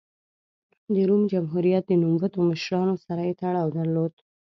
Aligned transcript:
د 0.93 0.95
روم 1.09 1.21
جمهوریت 1.33 1.83
د 1.87 1.91
نوموتو 2.01 2.37
مشرانو 2.51 2.95
سره 3.05 3.21
یې 3.27 3.33
تړاو 3.41 3.73
درلود 3.77 4.13